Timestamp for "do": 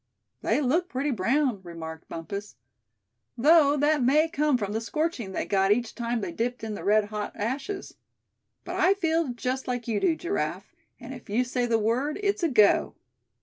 9.99-10.15